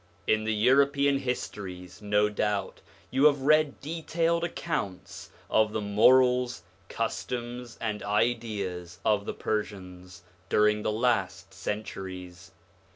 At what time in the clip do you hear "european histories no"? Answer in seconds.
0.55-2.27